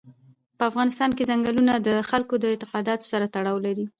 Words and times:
په 0.57 0.63
افغانستان 0.69 1.09
کې 1.17 1.27
ځنګلونه 1.31 1.73
د 1.87 1.89
خلکو 2.09 2.33
د 2.39 2.43
اعتقاداتو 2.51 3.09
سره 3.11 3.25
تړاو 3.35 3.57
لري. 3.65 3.85